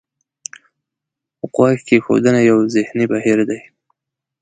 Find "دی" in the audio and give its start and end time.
3.49-3.59